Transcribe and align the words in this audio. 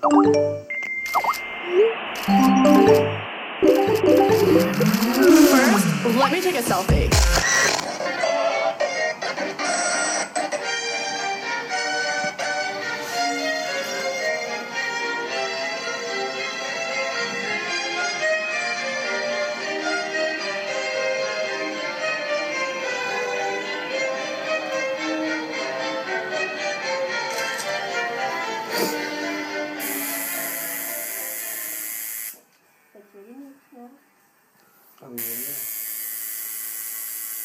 First, 0.00 0.10
let 6.16 6.30
me 6.30 6.40
take 6.40 6.54
a 6.54 6.62
selfie. 6.62 7.08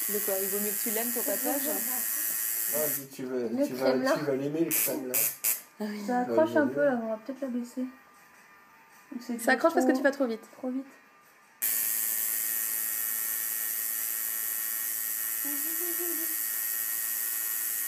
De 0.09 0.19
quoi 0.19 0.33
Il 0.41 0.47
vaut 0.49 0.59
mieux 0.59 0.71
que 0.71 0.83
tu 0.83 0.89
l'aimes 0.91 1.11
ton 1.13 1.21
tatouage 1.21 1.61
oui. 1.65 2.75
Ah, 2.75 2.79
tu 3.13 3.25
vas, 3.25 3.37
Le 3.37 3.67
tu 3.67 3.73
vas, 3.73 3.85
crème, 3.89 4.03
là. 4.03 4.13
tu 4.17 4.25
vas 4.25 4.35
l'aimer 4.35 4.65
le 4.65 4.71
crème 4.71 5.07
là. 5.07 5.13
Ça 6.07 6.19
accroche 6.21 6.55
un 6.55 6.67
peu 6.67 6.83
là, 6.83 6.99
on 7.03 7.07
va 7.09 7.17
peut-être 7.25 7.41
la 7.41 7.47
baisser. 7.47 7.85
C'est 9.21 9.39
Ça 9.39 9.51
accroche 9.51 9.73
parce 9.73 9.85
que 9.85 9.91
tu 9.91 10.01
vas 10.01 10.11
trop 10.11 10.25
vite. 10.25 10.41
trop 10.57 10.69
vite. 10.69 10.85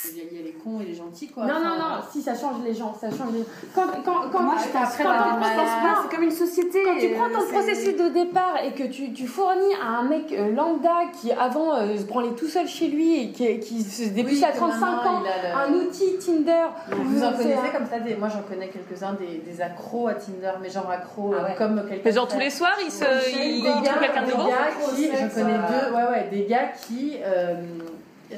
Il 0.08 0.18
y, 0.18 0.22
a, 0.22 0.24
il 0.24 0.34
y 0.38 0.40
a 0.40 0.44
les 0.44 0.54
cons 0.66 0.82
et 0.82 0.86
les 0.86 0.96
gentils, 0.96 1.28
quoi. 1.30 1.46
Non, 1.46 1.54
Enfin, 1.60 1.64
non, 1.70 1.76
non, 1.78 1.96
si 2.12 2.22
ça 2.22 2.34
change 2.34 2.56
les 2.66 2.74
gens, 2.74 2.94
ça 3.00 3.10
change 3.12 3.32
les 3.34 3.40
gens. 3.40 3.46
Quand, 3.76 3.84
quand, 4.04 4.30
quand, 4.32 4.42
Moi, 4.42 4.56
quand- 4.56 4.64
je 4.64 4.70
suis 4.70 4.78
après 4.78 5.04
quand 5.04 5.10
la 5.12 5.18
tu 5.18 5.24
prends 5.30 5.36
ton- 5.36 5.40
malade. 5.42 5.98
C'est 6.02 6.16
comme 6.16 6.24
une 6.26 6.32
société. 6.32 6.80
Quand 6.84 7.00
tu 7.00 7.10
prends 7.14 7.30
ton 7.30 7.46
euh, 7.46 7.52
processus 7.54 7.96
de 7.96 8.10
départ 8.10 8.56
et 8.66 8.72
que 8.72 8.84
tu, 8.84 9.14
tu 9.14 9.28
fournis 9.28 9.74
à 9.82 10.00
un 10.00 10.04
mec 10.04 10.32
euh, 10.32 10.52
lambda 10.54 10.90
qui 11.22 11.32
avant 11.32 11.76
euh, 11.76 11.96
se 11.98 12.04
branlait 12.04 12.34
tout 12.36 12.48
seul 12.48 12.68
chez 12.68 12.88
lui 12.88 13.22
et 13.22 13.30
qui, 13.32 13.60
qui 13.60 13.84
se 13.84 14.10
depuis 14.10 14.38
oui, 14.38 14.44
à 14.44 14.52
que 14.52 14.58
35 14.58 14.80
maintenant, 14.80 15.12
ans, 15.20 15.24
un 15.68 15.74
outil 15.74 16.18
Tinder. 16.18 16.66
Vous 16.92 17.24
en 17.24 17.32
connaissez 17.34 17.54
un- 17.54 17.78
comme 17.78 17.88
ça 17.88 18.00
des... 18.00 18.16
Moi 18.16 18.30
j'en 18.30 18.42
connais 18.42 18.70
quelques-uns 18.70 19.14
des, 19.14 19.38
des 19.46 19.62
accros 19.62 20.08
à 20.08 20.16
Tinder, 20.16 20.52
mais 20.62 20.70
genre 20.70 20.90
accros 20.90 21.34
Ah 21.40 21.44
ouais. 21.44 21.56
comme 21.58 21.82
quelqu'un. 21.88 22.02
Mais 22.06 22.12
genre 22.12 22.28
tous 22.28 22.40
les 22.40 22.50
soirs, 22.50 22.76
il 22.84 22.92
se, 22.92 23.04
il, 23.30 23.36
des 23.36 23.42
il 23.42 23.64
gars, 23.64 23.92
trouve 23.92 24.00
quelqu'un 24.02 24.22
de 24.22 24.26
des 24.28 24.32
nouveau. 24.38 24.50
gars 24.50 24.56
qui, 24.96 25.08
Trop 25.10 25.18
j'en 25.18 25.30
connais 25.30 25.58
deux, 25.58 25.96
ouais 25.96 26.04
ouais, 26.10 26.28
des 26.32 26.46
gars 26.46 26.68
qui 26.88 27.18
euh, 27.24 27.56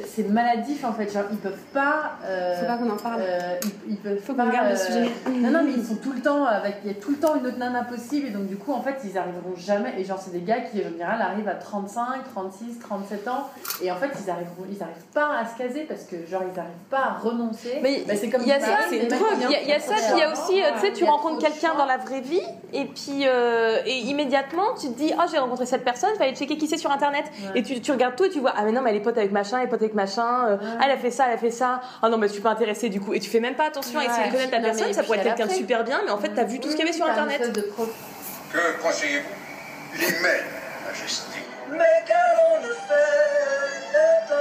c'est 0.05 0.27
maladif 0.29 0.83
en 0.83 0.93
fait, 0.93 1.11
genre 1.11 1.23
ils 1.31 1.37
peuvent 1.37 1.53
pas. 1.73 2.11
euh, 2.25 2.59
Faut 2.59 2.65
pas 2.65 2.77
qu'on 2.77 2.89
en 2.89 2.97
parle. 2.97 3.21
euh, 3.21 3.55
ils, 3.87 3.91
ils 3.93 3.97
peuvent 3.97 4.19
Faut 4.19 4.33
pas, 4.33 4.43
qu'on 4.45 4.49
garde 4.51 4.67
le 4.69 4.73
euh, 4.73 4.77
sujet. 4.77 5.09
Non 5.29 5.51
non 5.51 5.61
mais 5.63 5.71
ils 5.77 5.85
sont 5.85 5.95
tout 5.95 6.11
le 6.13 6.21
temps 6.21 6.45
avec, 6.45 6.77
il 6.83 6.91
y 6.91 6.93
a 6.93 6.97
tout 6.99 7.11
le 7.11 7.17
temps 7.17 7.35
une 7.35 7.47
autre 7.47 7.57
nana 7.57 7.83
possible 7.83 8.27
et 8.27 8.31
donc 8.31 8.47
du 8.47 8.57
coup 8.57 8.73
en 8.73 8.81
fait 8.81 8.95
ils 9.03 9.17
arriveront 9.17 9.55
jamais 9.55 9.93
et 9.97 10.03
genre 10.03 10.19
c'est 10.19 10.31
des 10.31 10.41
gars 10.41 10.59
qui 10.61 10.79
en 10.85 10.89
général 10.89 11.21
arrivent 11.21 11.47
à 11.47 11.55
35, 11.55 12.23
36, 12.33 12.79
37 12.79 13.27
ans 13.27 13.49
et 13.81 13.91
en 13.91 13.95
fait 13.95 14.11
ils 14.23 14.29
arriveront, 14.29 14.65
ils 14.69 14.81
arrivent 14.83 14.95
pas 15.13 15.37
à 15.39 15.45
se 15.45 15.57
caser 15.57 15.81
parce 15.87 16.03
que 16.03 16.15
genre 16.29 16.43
ils 16.53 16.59
arrivent 16.59 16.71
pas 16.89 16.99
à 16.99 17.13
renoncer. 17.21 17.79
Mais 17.81 18.03
Bah, 18.07 18.13
c'est 18.15 18.29
comme 18.29 18.41
il 18.41 18.47
y 18.47 18.51
a 18.51 18.59
ça, 18.59 18.77
c'est 18.89 18.97
Il 18.97 19.03
y 19.03 19.71
a, 19.73 19.77
y 19.77 19.81
ça, 19.81 19.93
puis 19.95 20.03
il 20.13 20.19
y 20.19 20.23
a 20.23 20.31
aussi, 20.31 20.61
euh, 20.61 20.67
tu 20.79 20.87
sais, 20.87 20.93
tu 20.93 21.03
rencontres 21.05 21.39
quelqu'un 21.39 21.75
dans 21.77 21.85
la 21.85 21.97
vraie 21.97 22.21
vie, 22.21 22.41
et 22.73 22.85
puis 22.85 23.23
euh, 23.25 23.79
et 23.85 23.97
immédiatement 23.99 24.73
tu 24.79 24.87
te 24.89 24.97
dis, 24.97 25.13
ah 25.17 25.25
j'ai 25.31 25.37
rencontré 25.37 25.65
cette 25.65 25.83
personne, 25.83 26.09
fallait 26.17 26.35
checker 26.35 26.57
qui 26.57 26.67
c'est 26.67 26.77
sur 26.77 26.91
internet, 26.91 27.25
Ouais. 27.53 27.59
et 27.59 27.63
tu, 27.63 27.79
tu 27.81 27.91
regardes 27.91 28.15
tout 28.15 28.25
et 28.25 28.29
tu 28.29 28.39
vois, 28.39 28.53
ah 28.57 28.63
mais 28.65 28.71
non 28.71 28.81
mais 28.81 28.89
elle 28.89 28.97
est 28.97 29.01
pote 29.01 29.17
avec 29.17 29.31
machin, 29.31 29.59
elle 29.59 29.65
est 29.67 29.69
pote 29.69 29.81
avec 29.81 29.93
machin, 29.93 30.47
euh, 30.49 30.57
ah, 30.79 30.83
elle 30.85 30.91
a 30.91 30.97
fait 30.97 31.11
ça, 31.11 31.25
elle 31.27 31.33
a 31.33 31.37
fait 31.37 31.51
ça, 31.51 31.81
ah 32.01 32.09
non 32.09 32.17
mais 32.17 32.27
je 32.27 32.33
suis 32.33 32.41
pas 32.41 32.49
intéressée 32.51 32.89
du 32.89 32.99
coup, 32.99 33.13
et 33.13 33.19
tu 33.19 33.29
fais 33.29 33.39
même 33.39 33.55
pas 33.55 33.67
attention 33.67 33.99
à 33.99 34.03
essayer 34.05 34.17
de 34.19 34.23
Ouais. 34.25 34.31
connaître 34.31 34.51
la 34.51 34.59
personne, 34.61 34.93
ça 34.93 35.03
pourrait 35.03 35.19
être 35.19 35.23
quelqu'un 35.35 35.47
de 35.47 35.51
super 35.51 35.83
bien, 35.83 36.01
mais 36.05 36.11
en 36.11 36.17
fait 36.17 36.29
t'as 36.35 36.43
vu 36.43 36.59
tout 36.59 36.69
ce 36.69 36.75
qu'il 36.75 36.85
y 36.85 36.87
avait 36.87 36.93
sur 36.97 37.05
t'as 37.05 37.13
une 37.13 37.19
internet. 37.19 37.51
de 37.53 37.61
Que 37.61 38.81
conseillez-vous? 38.81 39.97
L'hymen, 39.99 40.43
majesté. 40.87 41.39
Mais 41.71 41.77
qu'allons-nous 42.07 42.73
faire? 42.87 44.36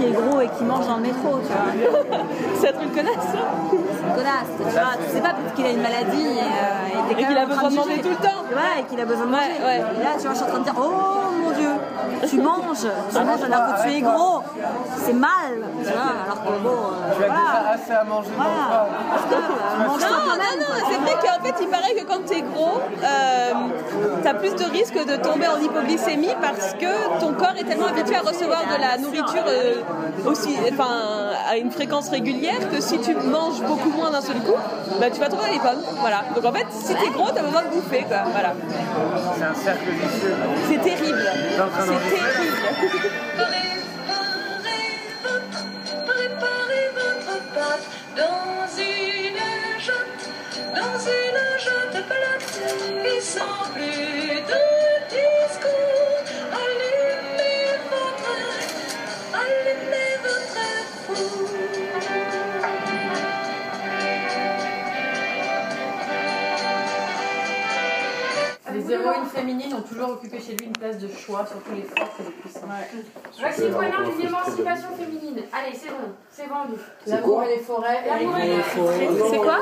Qui 0.00 0.06
est 0.06 0.12
gros 0.12 0.40
et 0.40 0.48
qui 0.56 0.64
mange 0.64 0.86
dans 0.86 0.96
le 0.96 1.02
métro, 1.02 1.38
tu 1.40 1.52
vois. 1.52 2.18
C'est 2.60 2.68
un 2.68 2.72
truc 2.72 2.94
connasse 2.94 3.26
ça 3.32 3.44
Connasse, 4.14 4.52
tu 4.56 4.62
vois. 4.72 4.94
Tu 5.04 5.14
sais 5.16 5.20
pas 5.20 5.34
peut-être 5.34 5.54
qu'il 5.54 5.66
a 5.66 5.70
une 5.70 5.82
maladie 5.82 6.26
et, 6.26 6.40
euh, 6.40 7.08
et 7.08 7.12
Et 7.12 7.24
qu'il 7.24 7.36
a 7.38 7.46
besoin 7.46 7.68
de 7.70 7.74
manger 7.76 8.00
tout 8.00 8.08
le 8.08 8.16
temps. 8.16 8.42
Voilà, 8.50 8.80
et 8.80 8.84
qu'il 8.84 9.00
a 9.00 9.04
besoin 9.04 9.26
de 9.26 9.30
manger. 9.30 9.52
Ouais, 9.60 9.66
ouais. 9.66 10.00
Et 10.00 10.04
là, 10.04 10.10
tu 10.16 10.22
vois, 10.22 10.32
je 10.32 10.36
suis 10.36 10.44
en 10.44 10.48
train 10.48 10.58
de 10.58 10.64
dire, 10.64 10.74
oh 10.78 11.19
tu 12.28 12.36
manges, 12.40 12.86
tu 13.10 13.18
manges 13.18 13.42
alors 13.44 13.74
que 13.74 13.82
tu 13.82 13.94
es 13.96 14.00
gros. 14.00 14.42
C'est 14.96 15.12
mal, 15.12 15.56
tu 15.82 15.90
vois, 15.90 16.02
alors 16.24 16.42
que 16.44 16.62
bon, 16.62 16.68
euh, 16.70 17.14
Tu 17.16 17.24
as 17.24 17.28
déjà 17.28 17.70
assez 17.74 17.92
à 17.92 18.04
manger 18.04 18.30
dans 18.36 18.44
le 18.44 18.50
corps. 18.70 18.88
Non, 19.88 20.26
non, 20.36 20.52
non, 20.60 20.72
c'est 20.90 20.98
vrai 20.98 21.14
qu'en 21.22 21.44
fait, 21.44 21.54
il 21.62 21.68
paraît 21.68 21.94
que 21.94 22.04
quand 22.04 22.24
t'es 22.26 22.42
gros, 22.42 22.80
euh, 23.02 23.52
t'as 24.22 24.34
plus 24.34 24.54
de 24.54 24.64
risques 24.64 25.06
de 25.06 25.16
tomber 25.16 25.46
en 25.48 25.58
hypoglycémie 25.60 26.34
parce 26.40 26.74
que 26.74 27.20
ton 27.20 27.32
corps 27.32 27.54
est 27.58 27.64
tellement 27.64 27.86
habitué 27.86 28.16
à 28.16 28.20
recevoir 28.20 28.62
de 28.66 28.80
la 28.80 28.98
nourriture 28.98 29.44
euh, 29.48 29.82
aussi, 30.26 30.56
enfin, 30.72 31.30
à 31.48 31.56
une 31.56 31.70
fréquence 31.70 32.10
régulière 32.10 32.68
que 32.70 32.80
si 32.80 32.98
tu 32.98 33.14
manges 33.14 33.62
beaucoup 33.62 33.90
moins 33.90 34.10
d'un 34.10 34.20
seul 34.20 34.36
coup, 34.36 34.56
bah, 35.00 35.06
tu 35.10 35.20
vas 35.20 35.28
trouver 35.28 35.52
les 35.52 35.58
pommes. 35.58 35.82
Voilà. 36.00 36.22
Donc 36.34 36.44
en 36.44 36.52
fait, 36.52 36.66
si 36.70 36.94
t'es 36.94 37.10
gros, 37.10 37.30
t'as 37.34 37.42
besoin 37.42 37.62
de 37.62 37.68
bouffer, 37.68 38.04
quoi. 38.08 38.18
Voilà. 38.32 38.52
C'est 39.36 39.44
un 39.44 39.54
cercle 39.54 39.90
vicieux. 39.90 40.34
C'est 40.68 40.82
terrible. 40.82 41.29
T'es 41.60 41.66
en 41.66 41.68
train 41.68 41.84
d'en 41.84 41.92
C'est 41.92 42.16
terrible. 43.36 43.82
Préparez 46.06 46.80
Les 68.90 68.96
héroïnes 68.96 69.24
féminines 69.26 69.74
ont 69.74 69.82
toujours 69.82 70.10
occupé 70.10 70.40
chez 70.40 70.56
lui 70.56 70.66
une 70.66 70.72
place 70.72 70.98
de 70.98 71.06
choix, 71.08 71.46
surtout 71.46 71.72
les 71.76 71.82
fortes 71.82 72.12
et 72.18 72.22
les 72.24 72.30
puissantes. 72.30 72.62
Voici 73.38 73.60
le 73.62 73.70
poignard 73.70 74.02
d'une 74.02 74.26
émancipation 74.26 74.88
féminine. 74.98 75.42
Allez, 75.52 75.76
c'est 75.76 75.90
bon, 75.90 76.10
c'est 76.30 76.46
vendu. 76.46 76.74
L'amour 77.06 77.42
et 77.44 77.48
les 77.56 77.58
forêts. 77.62 78.02
L'amour 78.06 78.36
et 78.38 78.48
les 78.48 78.62
Zemmour. 78.62 79.30
C'est 79.30 79.38
quoi 79.38 79.58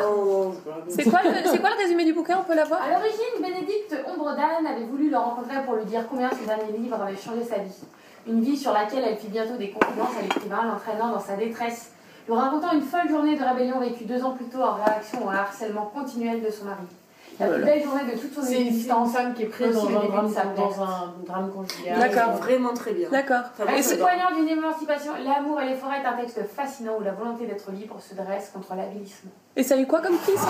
C'est 0.88 1.10
quoi, 1.10 1.20
le- 1.24 1.48
c'est 1.50 1.58
quoi 1.60 1.70
le 1.70 1.76
résumé 1.82 2.04
du 2.06 2.14
bouquin? 2.14 2.38
On 2.40 2.44
peut 2.44 2.56
l'avoir? 2.56 2.80
À 2.82 2.88
l'origine, 2.90 3.42
Bénédicte 3.42 3.94
Ombre 4.06 4.34
d'Anne 4.34 4.66
avait 4.66 4.84
voulu 4.86 5.10
le 5.10 5.16
rencontrer 5.18 5.62
pour 5.66 5.74
lui 5.74 5.84
dire 5.84 6.06
combien 6.08 6.30
son 6.30 6.44
dernier 6.46 6.72
livre 6.78 7.00
avait 7.00 7.16
changé 7.16 7.44
sa 7.44 7.58
vie. 7.58 7.76
Une 8.26 8.40
vie 8.40 8.56
sur 8.56 8.72
laquelle 8.72 9.04
elle 9.06 9.16
fit 9.18 9.28
bientôt 9.28 9.56
des 9.58 9.70
confidences 9.70 10.16
à 10.18 10.22
l'écrivain, 10.22 10.64
l'entraînant 10.64 11.12
dans 11.12 11.20
sa 11.20 11.34
détresse, 11.36 11.92
lui 12.26 12.34
racontant 12.34 12.72
une 12.72 12.82
folle 12.82 13.08
journée 13.08 13.36
de 13.36 13.44
rébellion 13.44 13.78
vécue 13.80 14.04
deux 14.04 14.22
ans 14.24 14.32
plus 14.32 14.46
tôt 14.46 14.62
en 14.62 14.74
réaction 14.74 15.26
au 15.26 15.30
harcèlement 15.30 15.86
continuel 15.94 16.42
de 16.42 16.50
son 16.50 16.64
mari. 16.64 16.78
La 17.40 17.46
plus 17.48 17.62
belle 17.64 17.82
journée 17.84 18.12
de 18.12 18.18
toute 18.18 18.34
son 18.34 18.42
C'est 18.42 18.48
c'est 18.48 18.60
une 18.62 18.66
existence. 18.68 19.12
femme 19.12 19.34
qui 19.34 19.42
est 19.44 19.46
prise 19.46 19.74
dans 19.74 19.88
le 19.88 19.96
un, 19.96 20.00
drame, 20.00 20.32
dans 20.56 20.82
un 21.34 21.48
conjugal. 21.48 21.98
D'accord. 22.00 22.32
Vraiment 22.38 22.74
très 22.74 22.92
bien. 22.92 23.08
D'accord. 23.10 23.42
Avec 23.60 23.78
Et 23.78 23.82
ce 23.82 23.90
c'est- 23.90 23.96
poignard 23.98 24.32
d'une 24.34 24.48
émancipation, 24.48 25.12
L'amour 25.24 25.60
et 25.60 25.68
les 25.68 25.74
forêts 25.76 26.00
est 26.02 26.06
un 26.06 26.14
texte 26.16 26.40
fascinant 26.54 26.94
où 26.98 27.02
la 27.04 27.12
volonté 27.12 27.46
d'être 27.46 27.70
libre 27.70 27.96
se 28.00 28.14
dresse 28.14 28.50
contre 28.52 28.74
l'avilissement. 28.74 29.30
Et 29.56 29.62
ça 29.62 29.74
a 29.74 29.78
eu 29.78 29.86
quoi 29.86 30.00
comme 30.00 30.16
prix 30.18 30.36
ça? 30.36 30.48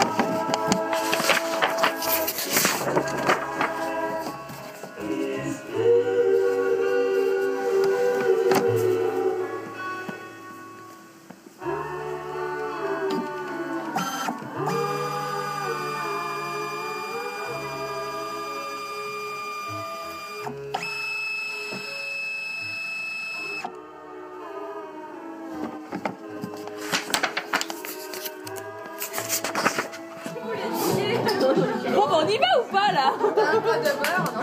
On 32.29 32.31
y 32.31 32.39
va 32.39 32.47
ou 32.61 32.65
pas 32.71 32.93
là 32.93 33.13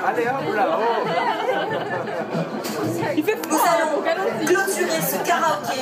Allez 0.07 0.27
hop 0.27 0.55
là, 0.55 0.79
oh. 0.79 1.07
Il 3.15 3.23
fait 3.23 3.37
Nous 3.49 3.57
allons 3.57 4.01
clôturer 4.45 5.01
ce 5.01 5.17
karaoké 5.25 5.81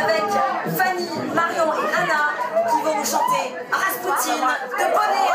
avec 0.00 0.24
Fanny, 0.76 1.08
Marion 1.34 1.72
et 1.72 2.02
Anna 2.02 2.22
qui 2.70 2.82
vont 2.82 2.96
nous 2.96 3.04
chanter 3.04 3.54
Rasputin 3.70 4.36
de 4.78 4.84
Bonnet 4.92 5.33